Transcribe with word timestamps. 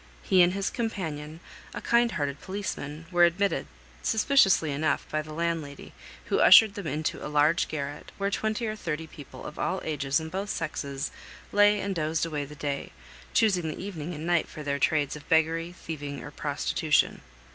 He 0.23 0.41
and 0.41 0.53
his 0.53 0.71
companion, 0.71 1.41
a 1.75 1.79
kind 1.79 2.13
hearted 2.13 2.41
policeman, 2.41 3.05
were 3.11 3.23
admitted, 3.23 3.67
suspiciously 4.01 4.71
enough, 4.71 5.07
by 5.11 5.21
the 5.21 5.31
landlady, 5.31 5.93
who 6.25 6.39
ushered 6.39 6.73
them 6.73 6.87
into 6.87 7.23
a 7.23 7.29
large 7.29 7.67
garret 7.67 8.11
where 8.17 8.31
twenty 8.31 8.65
or 8.65 8.75
thirty 8.75 9.05
people 9.05 9.45
of 9.45 9.59
all 9.59 9.79
ages 9.83 10.19
and 10.19 10.31
both 10.31 10.49
sexes 10.49 11.11
lay 11.51 11.79
and 11.79 11.93
dozed 11.93 12.25
away 12.25 12.45
the 12.45 12.55
day, 12.55 12.93
choosing 13.35 13.67
the 13.67 13.77
evening 13.79 14.15
and 14.15 14.25
night 14.25 14.47
for 14.47 14.63
their 14.63 14.79
trades 14.79 15.15
of 15.15 15.29
beggary, 15.29 15.71
thieving, 15.71 16.23
or 16.23 16.31
prostitution. 16.31 17.21